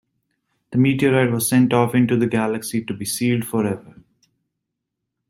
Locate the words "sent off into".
1.47-2.17